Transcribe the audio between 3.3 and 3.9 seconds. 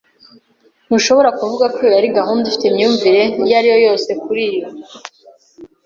iyo ari yo